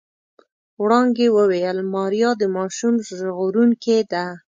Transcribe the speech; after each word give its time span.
وړانګې 0.81 1.27
وويل 1.37 1.77
ماريا 1.93 2.31
د 2.41 2.43
ماشوم 2.55 2.95
ژغورونکې 3.19 3.97
ده. 4.11 4.25